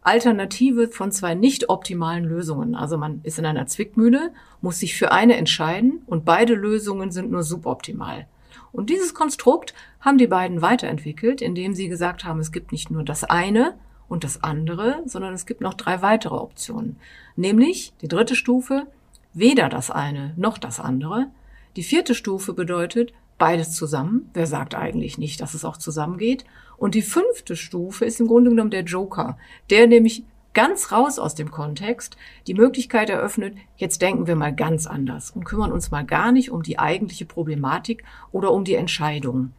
Alternative 0.00 0.88
von 0.88 1.12
zwei 1.12 1.34
nicht 1.34 1.68
optimalen 1.68 2.24
Lösungen. 2.24 2.74
Also 2.74 2.96
man 2.98 3.20
ist 3.22 3.38
in 3.38 3.46
einer 3.46 3.66
Zwickmühle, 3.66 4.32
muss 4.60 4.80
sich 4.80 4.96
für 4.96 5.12
eine 5.12 5.36
entscheiden 5.36 6.02
und 6.06 6.24
beide 6.24 6.54
Lösungen 6.54 7.12
sind 7.12 7.30
nur 7.30 7.42
suboptimal. 7.42 8.26
Und 8.72 8.90
dieses 8.90 9.14
Konstrukt 9.14 9.74
haben 10.00 10.18
die 10.18 10.26
beiden 10.26 10.62
weiterentwickelt, 10.62 11.42
indem 11.42 11.74
sie 11.74 11.88
gesagt 11.88 12.24
haben, 12.24 12.40
es 12.40 12.52
gibt 12.52 12.72
nicht 12.72 12.90
nur 12.90 13.04
das 13.04 13.24
eine, 13.24 13.74
und 14.12 14.24
das 14.24 14.44
andere, 14.44 15.02
sondern 15.06 15.32
es 15.32 15.46
gibt 15.46 15.62
noch 15.62 15.72
drei 15.72 16.02
weitere 16.02 16.34
Optionen. 16.34 16.96
Nämlich 17.34 17.94
die 18.02 18.08
dritte 18.08 18.36
Stufe, 18.36 18.86
weder 19.32 19.70
das 19.70 19.90
eine 19.90 20.34
noch 20.36 20.58
das 20.58 20.80
andere. 20.80 21.28
Die 21.76 21.82
vierte 21.82 22.14
Stufe 22.14 22.52
bedeutet 22.52 23.14
beides 23.38 23.72
zusammen. 23.72 24.28
Wer 24.34 24.46
sagt 24.46 24.74
eigentlich 24.74 25.16
nicht, 25.16 25.40
dass 25.40 25.54
es 25.54 25.64
auch 25.64 25.78
zusammengeht? 25.78 26.44
Und 26.76 26.94
die 26.94 27.00
fünfte 27.00 27.56
Stufe 27.56 28.04
ist 28.04 28.20
im 28.20 28.26
Grunde 28.26 28.50
genommen 28.50 28.70
der 28.70 28.84
Joker, 28.84 29.38
der 29.70 29.86
nämlich 29.86 30.24
ganz 30.54 30.92
raus 30.92 31.18
aus 31.18 31.34
dem 31.34 31.50
Kontext 31.50 32.16
die 32.46 32.54
Möglichkeit 32.54 33.10
eröffnet, 33.10 33.56
jetzt 33.76 34.02
denken 34.02 34.26
wir 34.26 34.36
mal 34.36 34.54
ganz 34.54 34.86
anders 34.86 35.30
und 35.30 35.44
kümmern 35.44 35.72
uns 35.72 35.90
mal 35.90 36.04
gar 36.04 36.32
nicht 36.32 36.50
um 36.50 36.62
die 36.62 36.78
eigentliche 36.78 37.24
Problematik 37.24 38.04
oder 38.30 38.52
um 38.52 38.64
die 38.64 38.74
Entscheidung. 38.74 39.52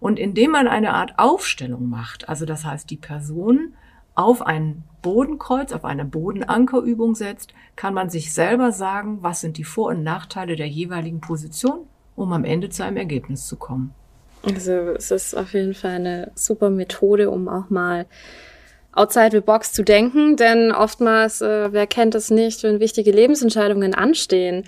Und 0.00 0.18
indem 0.18 0.50
man 0.50 0.66
eine 0.66 0.94
Art 0.94 1.18
Aufstellung 1.18 1.88
macht, 1.88 2.28
also 2.28 2.44
das 2.44 2.64
heißt, 2.64 2.90
die 2.90 2.96
Person 2.96 3.74
auf 4.14 4.42
ein 4.42 4.82
Bodenkreuz, 5.00 5.72
auf 5.72 5.84
eine 5.84 6.04
Bodenankerübung 6.04 7.14
setzt, 7.14 7.54
kann 7.76 7.94
man 7.94 8.10
sich 8.10 8.32
selber 8.32 8.72
sagen, 8.72 9.18
was 9.22 9.40
sind 9.40 9.58
die 9.58 9.64
Vor- 9.64 9.90
und 9.90 10.02
Nachteile 10.02 10.56
der 10.56 10.68
jeweiligen 10.68 11.20
Position, 11.20 11.86
um 12.16 12.32
am 12.32 12.44
Ende 12.44 12.68
zu 12.68 12.84
einem 12.84 12.96
Ergebnis 12.96 13.46
zu 13.46 13.56
kommen. 13.56 13.94
Also 14.44 14.72
es 14.72 15.10
ist 15.10 15.36
auf 15.36 15.54
jeden 15.54 15.74
Fall 15.74 15.92
eine 15.92 16.32
super 16.34 16.70
Methode, 16.70 17.30
um 17.30 17.48
auch 17.48 17.70
mal 17.70 18.06
outside 18.92 19.30
the 19.32 19.40
box 19.40 19.72
zu 19.72 19.82
denken, 19.82 20.36
denn 20.36 20.72
oftmals, 20.72 21.40
äh, 21.40 21.72
wer 21.72 21.86
kennt 21.86 22.14
es 22.14 22.30
nicht, 22.30 22.62
wenn 22.62 22.80
wichtige 22.80 23.10
Lebensentscheidungen 23.10 23.94
anstehen, 23.94 24.64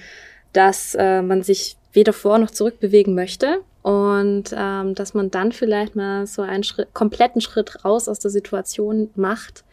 dass 0.53 0.95
äh, 0.95 1.23
man 1.23 1.43
sich 1.43 1.77
weder 1.93 2.13
vor 2.13 2.39
noch 2.39 2.51
zurück 2.51 2.81
bewegen 2.81 3.15
möchte 3.15 3.61
und 3.83 4.55
ähm, 4.57 4.95
dass 4.95 5.15
man 5.15 5.31
dann 5.31 5.53
vielleicht 5.53 5.95
mal 5.95 6.27
so 6.27 6.43
einen 6.43 6.65
Schritt, 6.65 6.93
kompletten 6.95 7.41
Schritt 7.41 7.85
raus 7.85 8.09
aus 8.09 8.19
der 8.19 8.31
Situation 8.31 9.11
macht, 9.15 9.65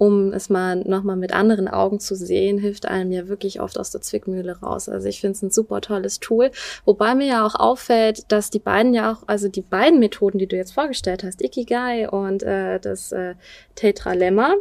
um 0.00 0.32
es 0.32 0.48
mal 0.48 0.76
nochmal 0.76 1.16
mit 1.16 1.34
anderen 1.34 1.68
Augen 1.68 2.00
zu 2.00 2.14
sehen, 2.14 2.56
hilft 2.56 2.86
einem 2.86 3.12
ja 3.12 3.28
wirklich 3.28 3.60
oft 3.60 3.78
aus 3.78 3.90
der 3.90 4.00
Zwickmühle 4.00 4.58
raus. 4.60 4.88
Also 4.88 5.06
ich 5.08 5.20
finde 5.20 5.36
es 5.36 5.42
ein 5.42 5.50
super 5.50 5.82
tolles 5.82 6.20
Tool, 6.20 6.52
wobei 6.86 7.14
mir 7.14 7.26
ja 7.26 7.46
auch 7.46 7.54
auffällt, 7.54 8.32
dass 8.32 8.48
die 8.48 8.60
beiden 8.60 8.94
ja 8.94 9.12
auch, 9.12 9.24
also 9.26 9.48
die 9.48 9.60
beiden 9.60 10.00
Methoden, 10.00 10.38
die 10.38 10.46
du 10.46 10.56
jetzt 10.56 10.72
vorgestellt 10.72 11.22
hast, 11.22 11.42
Ikigai 11.42 12.08
und 12.08 12.42
äh, 12.42 12.80
das 12.80 13.12
äh, 13.12 13.34
Tetralemma, 13.74 14.54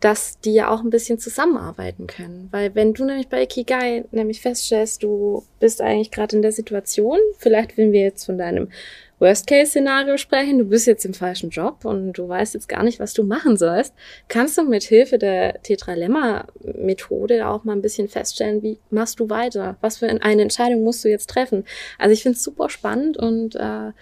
dass 0.00 0.40
die 0.40 0.54
ja 0.54 0.68
auch 0.68 0.80
ein 0.80 0.90
bisschen 0.90 1.20
zusammenarbeiten 1.20 2.08
können. 2.08 2.48
Weil 2.50 2.74
wenn 2.74 2.92
du 2.92 3.04
nämlich 3.04 3.28
bei 3.28 3.44
Ikigai 3.44 4.04
nämlich 4.10 4.40
feststellst, 4.40 5.00
du 5.04 5.44
bist 5.60 5.80
eigentlich 5.80 6.10
gerade 6.10 6.34
in 6.34 6.42
der 6.42 6.50
Situation, 6.50 7.18
vielleicht 7.38 7.76
wenn 7.76 7.92
wir 7.92 8.00
jetzt 8.00 8.26
von 8.26 8.36
deinem 8.36 8.70
Worst-Case-Szenario 9.18 10.18
sprechen, 10.18 10.58
du 10.58 10.64
bist 10.64 10.86
jetzt 10.86 11.04
im 11.04 11.14
falschen 11.14 11.50
Job 11.50 11.84
und 11.84 12.12
du 12.12 12.28
weißt 12.28 12.54
jetzt 12.54 12.68
gar 12.68 12.82
nicht, 12.82 13.00
was 13.00 13.14
du 13.14 13.22
machen 13.22 13.56
sollst, 13.56 13.94
kannst 14.28 14.58
du 14.58 14.64
mit 14.64 14.82
Hilfe 14.82 15.18
der 15.18 15.62
Tetralemma-Methode 15.62 17.46
auch 17.46 17.64
mal 17.64 17.72
ein 17.72 17.82
bisschen 17.82 18.08
feststellen, 18.08 18.62
wie 18.62 18.78
machst 18.90 19.18
du 19.18 19.30
weiter? 19.30 19.76
Was 19.80 19.98
für 19.98 20.06
eine 20.08 20.42
Entscheidung 20.42 20.84
musst 20.84 21.04
du 21.04 21.08
jetzt 21.08 21.30
treffen? 21.30 21.64
Also 21.98 22.12
ich 22.12 22.22
finde 22.22 22.36
es 22.36 22.44
super 22.44 22.68
spannend 22.68 23.16
und 23.16 23.56
äh, 23.56 23.92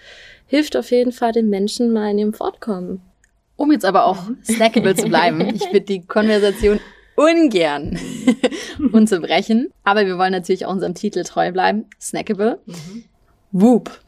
hilft 0.47 0.75
auf 0.75 0.91
jeden 0.91 1.11
Fall 1.11 1.31
den 1.31 1.49
Menschen 1.49 1.93
mal 1.93 2.11
in 2.11 2.19
ihrem 2.19 2.33
Fortkommen. 2.33 3.01
Um 3.55 3.71
jetzt 3.71 3.85
aber 3.85 4.05
auch 4.05 4.17
snackable 4.43 4.95
zu 4.95 5.07
bleiben, 5.07 5.39
ich 5.55 5.65
würde 5.67 5.81
die 5.81 6.05
Konversation 6.05 6.79
ungern 7.15 7.97
unterbrechen, 8.91 9.71
aber 9.85 10.05
wir 10.05 10.17
wollen 10.17 10.33
natürlich 10.33 10.65
auch 10.65 10.71
unserem 10.71 10.93
Titel 10.93 11.23
treu 11.23 11.53
bleiben, 11.53 11.85
snackable. 12.01 12.59
Mhm. 12.65 13.05
Whoop. 13.51 14.04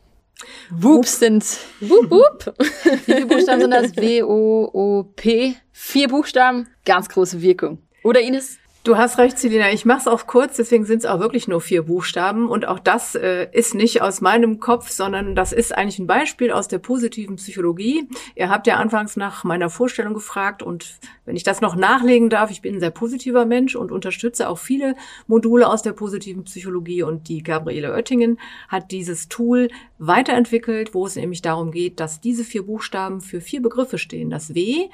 Whoops 0.70 1.20
sind. 1.20 1.46
Whoop, 1.80 2.12
whoop. 2.12 2.54
Wie 2.60 2.98
viele 2.98 3.26
Buchstaben 3.26 3.62
sind 3.62 3.72
das? 3.72 3.96
W-O-O-P. 3.96 5.56
Vier 5.72 6.08
Buchstaben, 6.08 6.68
ganz 6.86 7.10
große 7.10 7.42
Wirkung. 7.42 7.80
Oder 8.04 8.22
Ines? 8.22 8.58
Du 8.88 8.96
hast 8.96 9.18
recht, 9.18 9.38
Selina. 9.38 9.70
Ich 9.74 9.84
mache 9.84 10.00
es 10.00 10.08
auch 10.08 10.28
kurz, 10.28 10.56
deswegen 10.56 10.86
sind 10.86 11.00
es 11.00 11.06
auch 11.06 11.20
wirklich 11.20 11.50
nur 11.50 11.60
vier 11.60 11.84
Buchstaben. 11.84 12.48
Und 12.48 12.66
auch 12.70 12.80
das 12.80 13.16
äh, 13.16 13.50
ist 13.52 13.76
nicht 13.76 14.02
aus 14.02 14.22
meinem 14.22 14.62
Kopf, 14.62 14.92
sondern 14.92 15.36
das 15.36 15.52
ist 15.52 15.78
eigentlich 15.78 16.00
ein 16.00 16.08
Beispiel 16.08 16.54
aus 16.54 16.70
der 16.70 16.78
positiven 16.78 17.36
Psychologie. 17.36 18.08
Ihr 18.36 18.48
habt 18.50 18.66
ja 18.66 18.78
anfangs 18.78 19.18
nach 19.18 19.44
meiner 19.44 19.70
Vorstellung 19.70 20.14
gefragt 20.14 20.64
und 20.64 21.00
wenn 21.26 21.36
ich 21.36 21.44
das 21.44 21.60
noch 21.60 21.76
nachlegen 21.76 22.30
darf, 22.30 22.50
ich 22.50 22.62
bin 22.62 22.76
ein 22.76 22.80
sehr 22.80 22.92
positiver 22.92 23.46
Mensch 23.46 23.76
und 23.76 23.92
unterstütze 23.92 24.48
auch 24.48 24.58
viele 24.58 24.96
Module 25.28 25.68
aus 25.68 25.82
der 25.82 25.92
positiven 25.92 26.46
Psychologie. 26.46 27.04
Und 27.04 27.28
die 27.28 27.44
Gabriele 27.44 27.92
Oettingen 27.92 28.40
hat 28.70 28.92
dieses 28.92 29.28
Tool 29.28 29.68
weiterentwickelt, 30.00 30.94
wo 30.94 31.06
es 31.06 31.18
nämlich 31.18 31.42
darum 31.42 31.72
geht, 31.72 32.00
dass 32.00 32.22
diese 32.22 32.46
vier 32.46 32.66
Buchstaben 32.66 33.20
für 33.20 33.42
vier 33.42 33.62
Begriffe 33.62 33.98
stehen. 33.98 34.30
Das 34.30 34.56
W 34.56 34.88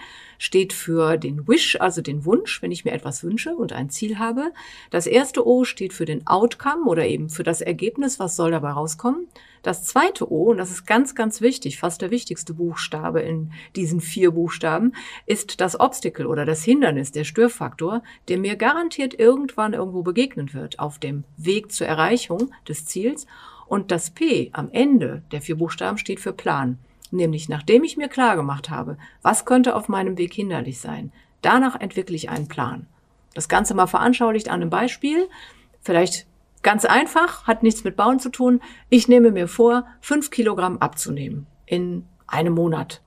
steht 0.44 0.74
für 0.74 1.16
den 1.16 1.48
Wish, 1.48 1.78
also 1.80 2.02
den 2.02 2.26
Wunsch, 2.26 2.62
wenn 2.62 2.74
ich 2.74 2.84
mir 2.84 2.92
etwas 2.92 3.24
wünsche 3.24 3.56
und 3.56 3.72
ein 3.72 3.90
Ziel 3.90 4.20
habe. 4.20 4.52
Das 4.90 5.08
erste 5.08 5.48
O 5.48 5.64
steht 5.64 5.94
für 5.94 6.04
den 6.04 6.28
Outcome 6.28 6.84
oder 6.86 7.08
eben 7.08 7.30
für 7.30 7.44
das 7.44 7.62
Ergebnis, 7.62 8.20
was 8.20 8.36
soll 8.36 8.52
dabei 8.52 8.72
rauskommen. 8.72 9.30
Das 9.62 9.86
zweite 9.86 10.30
O, 10.30 10.52
und 10.52 10.58
das 10.58 10.70
ist 10.70 10.86
ganz, 10.86 11.16
ganz 11.16 11.40
wichtig, 11.40 11.80
fast 11.80 12.02
der 12.02 12.12
wichtigste 12.12 12.56
Buchstabe 12.56 13.22
in 13.22 13.54
diesen 13.78 14.02
vier 14.02 14.32
Buchstaben, 14.32 14.92
ist 15.26 15.62
das 15.62 15.80
Obstacle 15.80 16.28
oder 16.28 16.44
das 16.44 16.62
Hindernis, 16.62 17.14
der 17.14 17.24
Störfaktor, 17.24 18.04
der 18.28 18.38
mir 18.38 18.58
garantiert 18.58 19.18
irgendwann 19.18 19.72
irgendwo 19.72 20.02
begegnen 20.02 20.54
wird 20.54 20.78
auf 20.78 21.00
dem 21.00 21.24
Weg 21.38 21.72
zur 21.72 21.88
Erreichung 21.88 22.52
des 22.68 22.86
Ziels. 22.86 23.28
Und 23.66 23.92
das 23.92 24.10
P 24.10 24.50
am 24.52 24.70
Ende 24.72 25.24
der 25.32 25.42
vier 25.42 25.56
Buchstaben 25.56 25.98
steht 25.98 26.20
für 26.20 26.34
Plan. 26.34 26.80
Nämlich 27.14 27.48
nachdem 27.48 27.84
ich 27.84 27.96
mir 27.96 28.08
klar 28.08 28.36
gemacht 28.36 28.72
habe, 28.72 28.98
was 29.22 29.46
könnte 29.46 29.76
auf 29.76 29.88
meinem 29.88 30.18
Weg 30.18 30.34
hinderlich 30.34 30.80
sein, 30.80 31.12
danach 31.44 31.80
entwickle 31.80 32.16
ich 32.16 32.32
einen 32.32 32.48
Plan. 32.48 32.88
Das 33.36 33.48
Ganze 33.48 33.76
mal 33.76 33.86
veranschaulicht 33.86 34.50
an 34.50 34.62
einem 34.62 34.72
Beispiel. 34.72 35.30
Vielleicht 35.82 36.26
ganz 36.64 36.86
einfach, 36.86 37.46
hat 37.46 37.62
nichts 37.62 37.84
mit 37.84 37.96
Bauen 37.96 38.20
zu 38.20 38.30
tun. 38.30 38.62
Ich 38.90 39.08
nehme 39.08 39.30
mir 39.30 39.48
vor, 39.48 39.86
fünf 40.02 40.32
Kilogramm 40.32 40.80
abzunehmen 40.80 41.46
in 41.68 42.08
einem 42.26 42.56
Monat 42.56 43.04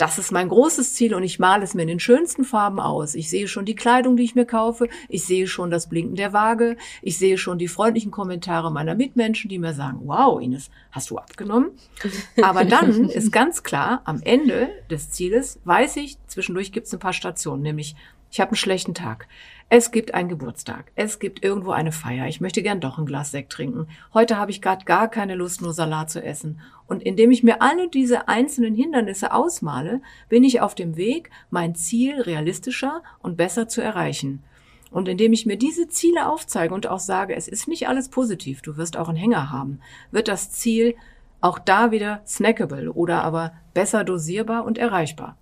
das 0.00 0.18
ist 0.18 0.32
mein 0.32 0.48
großes 0.48 0.94
Ziel 0.94 1.14
und 1.14 1.22
ich 1.22 1.38
male 1.38 1.62
es 1.62 1.74
mir 1.74 1.82
in 1.82 1.88
den 1.88 2.00
schönsten 2.00 2.44
Farben 2.44 2.80
aus. 2.80 3.14
Ich 3.14 3.28
sehe 3.28 3.46
schon 3.48 3.66
die 3.66 3.74
Kleidung, 3.74 4.16
die 4.16 4.22
ich 4.22 4.34
mir 4.34 4.46
kaufe. 4.46 4.88
Ich 5.10 5.24
sehe 5.24 5.46
schon 5.46 5.70
das 5.70 5.90
Blinken 5.90 6.16
der 6.16 6.32
Waage. 6.32 6.78
Ich 7.02 7.18
sehe 7.18 7.36
schon 7.36 7.58
die 7.58 7.68
freundlichen 7.68 8.10
Kommentare 8.10 8.72
meiner 8.72 8.94
Mitmenschen, 8.94 9.50
die 9.50 9.58
mir 9.58 9.74
sagen, 9.74 10.00
wow, 10.04 10.40
Ines, 10.40 10.70
hast 10.90 11.10
du 11.10 11.18
abgenommen? 11.18 11.72
Aber 12.42 12.64
dann 12.64 13.10
ist 13.10 13.30
ganz 13.30 13.62
klar, 13.62 14.00
am 14.04 14.22
Ende 14.22 14.70
des 14.90 15.10
Zieles 15.10 15.60
weiß 15.64 15.96
ich, 15.96 16.16
zwischendurch 16.26 16.72
gibt 16.72 16.86
es 16.86 16.94
ein 16.94 16.98
paar 16.98 17.12
Stationen, 17.12 17.62
nämlich 17.62 17.94
ich 18.30 18.40
habe 18.40 18.50
einen 18.50 18.56
schlechten 18.56 18.94
Tag. 18.94 19.26
Es 19.68 19.90
gibt 19.90 20.14
einen 20.14 20.28
Geburtstag. 20.28 20.90
Es 20.94 21.18
gibt 21.18 21.44
irgendwo 21.44 21.70
eine 21.70 21.92
Feier. 21.92 22.26
Ich 22.26 22.40
möchte 22.40 22.62
gern 22.62 22.80
doch 22.80 22.98
ein 22.98 23.06
Glas 23.06 23.30
Sekt 23.30 23.52
trinken. 23.52 23.86
Heute 24.14 24.36
habe 24.36 24.50
ich 24.50 24.62
gerade 24.62 24.84
gar 24.84 25.08
keine 25.08 25.34
Lust, 25.34 25.62
nur 25.62 25.72
Salat 25.72 26.10
zu 26.10 26.22
essen. 26.22 26.60
Und 26.86 27.02
indem 27.02 27.30
ich 27.30 27.42
mir 27.42 27.62
alle 27.62 27.88
diese 27.88 28.28
einzelnen 28.28 28.74
Hindernisse 28.74 29.32
ausmale, 29.32 30.00
bin 30.28 30.44
ich 30.44 30.60
auf 30.60 30.74
dem 30.74 30.96
Weg, 30.96 31.30
mein 31.50 31.74
Ziel 31.74 32.20
realistischer 32.20 33.02
und 33.20 33.36
besser 33.36 33.68
zu 33.68 33.80
erreichen. 33.80 34.42
Und 34.90 35.08
indem 35.08 35.32
ich 35.32 35.46
mir 35.46 35.56
diese 35.56 35.88
Ziele 35.88 36.28
aufzeige 36.28 36.74
und 36.74 36.88
auch 36.88 36.98
sage, 36.98 37.36
es 37.36 37.46
ist 37.46 37.68
nicht 37.68 37.88
alles 37.88 38.08
positiv, 38.08 38.62
du 38.62 38.76
wirst 38.76 38.96
auch 38.96 39.08
einen 39.08 39.18
Hänger 39.18 39.50
haben, 39.52 39.80
wird 40.10 40.26
das 40.26 40.50
Ziel 40.50 40.96
auch 41.40 41.58
da 41.58 41.90
wieder 41.90 42.22
snackable 42.26 42.92
oder 42.92 43.22
aber 43.22 43.52
besser 43.72 44.04
dosierbar 44.04 44.64
und 44.64 44.78
erreichbar. 44.78 45.36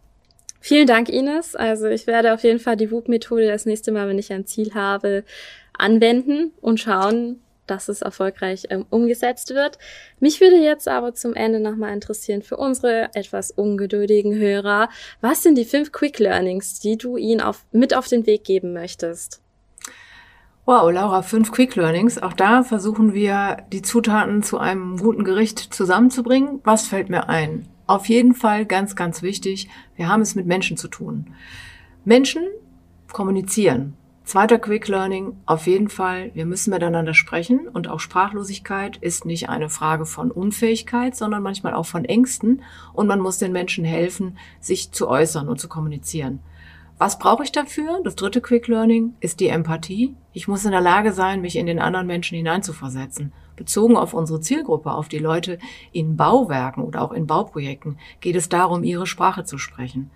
Vielen 0.60 0.86
Dank, 0.86 1.08
Ines. 1.08 1.54
Also 1.54 1.86
ich 1.86 2.06
werde 2.06 2.34
auf 2.34 2.42
jeden 2.42 2.58
Fall 2.58 2.76
die 2.76 2.90
WUP-Methode 2.90 3.46
das 3.46 3.66
nächste 3.66 3.92
Mal, 3.92 4.08
wenn 4.08 4.18
ich 4.18 4.32
ein 4.32 4.46
Ziel 4.46 4.74
habe, 4.74 5.24
anwenden 5.72 6.52
und 6.60 6.80
schauen, 6.80 7.40
dass 7.66 7.88
es 7.88 8.02
erfolgreich 8.02 8.64
ähm, 8.70 8.86
umgesetzt 8.90 9.50
wird. 9.50 9.78
Mich 10.20 10.40
würde 10.40 10.56
jetzt 10.56 10.88
aber 10.88 11.14
zum 11.14 11.34
Ende 11.34 11.60
nochmal 11.60 11.92
interessieren 11.92 12.42
für 12.42 12.56
unsere 12.56 13.10
etwas 13.14 13.50
ungeduldigen 13.50 14.34
Hörer. 14.34 14.88
Was 15.20 15.42
sind 15.42 15.56
die 15.56 15.64
fünf 15.64 15.92
Quick 15.92 16.18
Learnings, 16.18 16.80
die 16.80 16.96
du 16.96 17.16
ihnen 17.16 17.40
auf, 17.40 17.64
mit 17.72 17.94
auf 17.94 18.08
den 18.08 18.26
Weg 18.26 18.44
geben 18.44 18.72
möchtest? 18.72 19.42
Wow, 20.64 20.90
Laura, 20.90 21.22
fünf 21.22 21.52
Quick 21.52 21.76
Learnings. 21.76 22.20
Auch 22.20 22.34
da 22.34 22.62
versuchen 22.62 23.14
wir, 23.14 23.58
die 23.72 23.82
Zutaten 23.82 24.42
zu 24.42 24.58
einem 24.58 24.98
guten 24.98 25.24
Gericht 25.24 25.58
zusammenzubringen. 25.58 26.60
Was 26.64 26.88
fällt 26.88 27.08
mir 27.08 27.28
ein? 27.28 27.68
Auf 27.88 28.10
jeden 28.10 28.34
Fall 28.34 28.66
ganz, 28.66 28.96
ganz 28.96 29.22
wichtig, 29.22 29.70
wir 29.96 30.08
haben 30.08 30.20
es 30.20 30.34
mit 30.34 30.46
Menschen 30.46 30.76
zu 30.76 30.88
tun. 30.88 31.32
Menschen 32.04 32.42
kommunizieren. 33.10 33.94
Zweiter 34.24 34.58
Quick 34.58 34.88
Learning, 34.88 35.38
auf 35.46 35.66
jeden 35.66 35.88
Fall, 35.88 36.30
wir 36.34 36.44
müssen 36.44 36.68
miteinander 36.68 37.14
sprechen 37.14 37.66
und 37.66 37.88
auch 37.88 37.98
Sprachlosigkeit 37.98 38.98
ist 38.98 39.24
nicht 39.24 39.48
eine 39.48 39.70
Frage 39.70 40.04
von 40.04 40.30
Unfähigkeit, 40.30 41.16
sondern 41.16 41.42
manchmal 41.42 41.72
auch 41.72 41.86
von 41.86 42.04
Ängsten 42.04 42.60
und 42.92 43.06
man 43.06 43.20
muss 43.20 43.38
den 43.38 43.52
Menschen 43.52 43.86
helfen, 43.86 44.36
sich 44.60 44.92
zu 44.92 45.08
äußern 45.08 45.48
und 45.48 45.58
zu 45.58 45.70
kommunizieren. 45.70 46.40
Was 46.98 47.18
brauche 47.18 47.42
ich 47.42 47.52
dafür? 47.52 48.02
Das 48.04 48.16
dritte 48.16 48.42
Quick 48.42 48.68
Learning 48.68 49.14
ist 49.20 49.40
die 49.40 49.48
Empathie. 49.48 50.14
Ich 50.34 50.46
muss 50.46 50.66
in 50.66 50.72
der 50.72 50.82
Lage 50.82 51.14
sein, 51.14 51.40
mich 51.40 51.56
in 51.56 51.64
den 51.64 51.78
anderen 51.78 52.06
Menschen 52.06 52.36
hineinzuversetzen. 52.36 53.32
Bezogen 53.58 53.96
auf 53.96 54.14
unsere 54.14 54.40
Zielgruppe, 54.40 54.92
auf 54.92 55.08
die 55.08 55.18
Leute 55.18 55.58
in 55.92 56.16
Bauwerken 56.16 56.82
oder 56.82 57.02
auch 57.02 57.12
in 57.12 57.26
Bauprojekten, 57.26 57.98
geht 58.20 58.36
es 58.36 58.48
darum, 58.48 58.84
ihre 58.84 59.06
Sprache 59.06 59.44
zu 59.44 59.58
sprechen. 59.58 60.10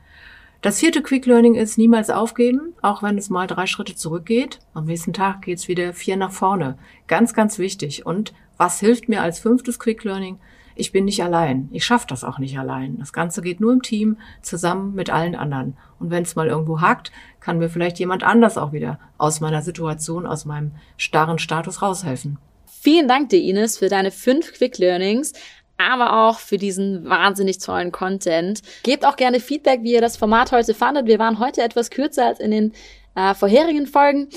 Das 0.63 0.79
vierte 0.79 1.03
Quick 1.03 1.27
Learning 1.27 1.57
ist 1.57 1.77
niemals 1.77 2.09
aufgeben, 2.09 2.75
auch 2.81 3.03
wenn 3.03 3.19
es 3.19 3.31
mal 3.31 3.47
drei 3.49 3.67
Schritte 3.67 3.97
zurückgeht. 3.97 4.61
Am 4.75 4.85
nächsten 4.85 5.13
Tag 5.13 5.43
geht's 5.43 5.69
wieder 5.69 5.93
vier 5.93 6.17
nach 6.17 6.31
vorne. 6.31 6.79
Ganz, 7.09 7.35
ganz 7.35 7.59
wichtig. 7.59 8.07
Und 8.07 8.33
was 8.57 8.79
hilft 8.79 9.09
mir 9.09 9.23
als 9.23 9.41
fünftes 9.41 9.81
Quick 9.81 10.05
Learning? 10.05 10.39
ich 10.75 10.93
bin 10.93 11.05
nicht 11.05 11.23
allein. 11.23 11.69
Ich 11.73 11.85
schaffe 11.85 12.07
das 12.09 12.25
auch 12.25 12.39
nicht 12.39 12.59
allein. 12.59 12.99
Das 12.99 13.13
Ganze 13.13 13.43
geht 13.43 13.61
nur 13.61 13.73
im 13.73 13.83
Team, 13.83 14.17
zusammen 14.41 14.95
mit 14.95 15.11
allen 15.11 15.35
anderen. 15.35 15.77
Und 15.99 16.11
wenn 16.11 16.23
es 16.23 16.35
mal 16.35 16.49
irgendwo 16.49 16.81
hakt, 16.81 17.13
kann 17.41 17.59
mir 17.59 17.69
vielleicht 17.69 17.99
jemand 17.99 18.25
anders 18.25 18.59
auch 18.59 18.73
wieder 18.73 18.99
aus 19.19 19.41
meiner 19.41 19.63
Situation, 19.63 20.27
aus 20.27 20.45
meinem 20.45 20.73
starren 20.97 21.39
Status 21.39 21.83
raushelfen. 21.83 22.39
Vielen 22.83 23.07
Dank 23.07 23.29
dir, 23.29 23.41
Ines, 23.41 23.79
für 23.79 23.89
deine 23.89 24.11
fünf 24.11 24.53
Quick 24.55 24.79
Learnings 24.79 25.33
aber 25.79 26.29
auch 26.29 26.39
für 26.39 26.59
diesen 26.59 27.09
wahnsinnig 27.09 27.59
tollen 27.59 27.93
Content. 27.93 28.63
Gebt 28.83 29.05
auch 29.05 29.17
gerne 29.17 29.41
Feedback, 29.41 29.83
wie 29.83 29.95
ihr 29.95 30.01
das 30.01 30.17
Format 30.17 30.53
heute 30.53 30.75
fandet. 30.75 31.07
Wir 31.07 31.19
waren 31.19 31.39
heute 31.39 31.63
etwas 31.63 31.91
kürzer 31.91 32.27
als 32.27 32.41
in 32.41 32.51
den 32.51 32.73
äh, 33.15 33.35
vorherigen 33.35 33.87
Folgen. 33.87 34.29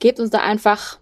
Gebt 0.00 0.20
uns 0.20 0.30
da 0.30 0.38
einfach, 0.38 0.98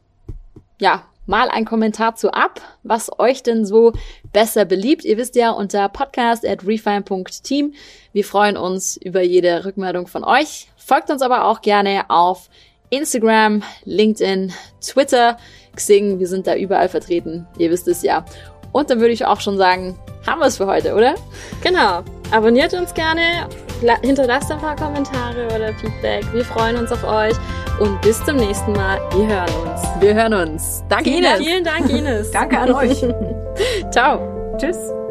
ja, 0.79 1.05
mal 1.27 1.49
einen 1.49 1.67
Kommentar 1.67 2.15
zu 2.15 2.33
ab, 2.33 2.61
was 2.85 3.19
euch 3.19 3.43
denn 3.43 3.65
so 3.65 3.93
besser 4.33 4.65
beliebt. 4.65 5.05
Ihr 5.05 5.17
wisst 5.17 5.35
ja 5.35 5.51
unter 5.51 5.89
podcast 5.89 6.47
at 6.47 6.65
refine.team. 6.65 7.75
Wir 8.13 8.25
freuen 8.25 8.57
uns 8.57 8.97
über 8.97 9.23
jede 9.23 9.65
Rückmeldung 9.65 10.07
von 10.07 10.23
euch. 10.23 10.69
Folgt 10.77 11.11
uns 11.11 11.23
aber 11.23 11.47
auch 11.47 11.63
gerne 11.63 12.05
auf 12.09 12.49
Instagram, 12.91 13.63
LinkedIn, 13.85 14.53
Twitter, 14.81 15.37
Xing. 15.75 16.19
Wir 16.19 16.29
sind 16.29 16.47
da 16.47 16.55
überall 16.55 16.89
vertreten. 16.89 17.47
Ihr 17.59 17.71
wisst 17.71 17.89
es 17.89 18.03
ja. 18.03 18.25
Und 18.73 18.91
dann 18.91 19.01
würde 19.01 19.13
ich 19.13 19.25
auch 19.25 19.41
schon 19.41 19.57
sagen, 19.57 19.99
haben 20.27 20.41
wir 20.41 20.47
es 20.47 20.57
für 20.57 20.67
heute, 20.67 20.95
oder? 20.95 21.15
Genau. 21.63 22.03
Abonniert 22.33 22.75
uns 22.75 22.93
gerne, 22.93 23.49
hinterlasst 24.03 24.51
ein 24.51 24.59
paar 24.59 24.75
Kommentare 24.75 25.47
oder 25.47 25.73
Feedback. 25.75 26.25
Wir 26.33 26.45
freuen 26.45 26.77
uns 26.77 26.91
auf 26.91 27.05
euch 27.05 27.35
und 27.79 28.01
bis 28.03 28.23
zum 28.25 28.37
nächsten 28.37 28.73
Mal. 28.73 28.99
Wir 29.15 29.27
hören 29.29 29.51
uns. 29.63 29.81
Wir 30.01 30.15
hören 30.15 30.35
uns. 30.35 30.83
Danke, 30.89 31.11
vielen, 31.11 31.25
Ines. 31.25 31.47
Vielen 31.47 31.65
Dank, 31.65 31.91
Ines. 31.91 32.31
Danke 32.33 32.59
an 32.59 32.73
euch. 32.73 33.05
Ciao. 33.91 34.57
Tschüss. 34.59 35.06